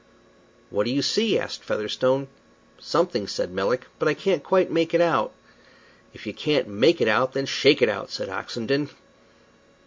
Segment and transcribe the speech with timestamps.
[0.71, 2.27] "What do you see?" asked Featherstone.
[2.79, 5.31] "Something," said Melick, "but I can't quite make it out."
[6.11, 8.89] "If you can't make it out, then shake it out," said Oxenden.